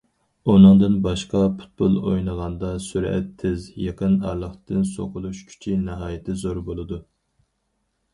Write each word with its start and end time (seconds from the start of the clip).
ئۇنىڭدىن 0.51 0.93
باشقا، 1.07 1.41
پۇتبول 1.57 1.97
ئوينىغاندا 2.11 2.71
سۈرئەت 2.85 3.27
تېز، 3.43 3.67
يېقىن 3.81 4.15
ئارىلىقتىن 4.29 4.87
سوقۇلۇش 4.95 5.43
كۈچى 5.53 5.77
ناھايىتى 5.83 6.37
زور 6.45 6.63
بولىدۇ. 6.71 6.99